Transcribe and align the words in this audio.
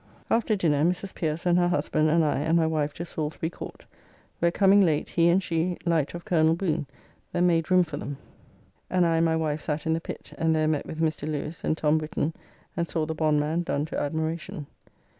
After 0.31 0.55
dinner 0.55 0.83
Mrs. 0.83 1.13
Pierce 1.13 1.45
and 1.45 1.59
her 1.59 1.67
husband 1.67 2.09
and 2.09 2.25
I 2.25 2.39
and 2.39 2.57
my 2.57 2.65
wife 2.65 2.91
to 2.93 3.05
Salisbury 3.05 3.51
Court, 3.51 3.85
where 4.39 4.49
coming 4.49 4.81
late 4.81 5.09
he 5.09 5.29
and 5.29 5.43
she 5.43 5.77
light 5.85 6.15
of 6.15 6.25
Col. 6.25 6.55
Boone 6.55 6.87
that 7.33 7.41
made 7.43 7.69
room 7.69 7.83
for 7.83 7.97
them, 7.97 8.17
and 8.89 9.05
I 9.05 9.17
and 9.17 9.25
my 9.25 9.35
wife 9.35 9.61
sat 9.61 9.85
in 9.85 9.93
the 9.93 10.01
pit, 10.01 10.33
and 10.39 10.55
there 10.55 10.67
met 10.67 10.87
with 10.87 11.01
Mr. 11.01 11.29
Lewes 11.31 11.63
and 11.63 11.77
Tom 11.77 11.99
Whitton, 11.99 12.33
and 12.75 12.89
saw 12.89 13.05
"The 13.05 13.13
Bondman" 13.13 13.61
done 13.61 13.85
to 13.85 13.99
admiration. 13.99 14.65